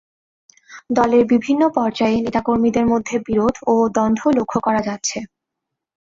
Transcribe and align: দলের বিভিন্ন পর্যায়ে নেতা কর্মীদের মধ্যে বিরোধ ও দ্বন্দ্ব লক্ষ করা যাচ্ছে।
দলের 0.91 1.23
বিভিন্ন 1.33 1.61
পর্যায়ে 1.77 2.17
নেতা 2.25 2.41
কর্মীদের 2.41 2.85
মধ্যে 2.87 3.15
বিরোধ 3.27 3.55
ও 3.67 3.83
দ্বন্দ্ব 3.95 4.23
লক্ষ 4.37 4.53
করা 4.65 4.81
যাচ্ছে। 4.87 5.17